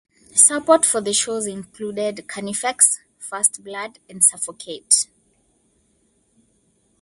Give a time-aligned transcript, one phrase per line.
[0.33, 5.05] Support for the shows included Carnifex, First Blood, and Suffokate.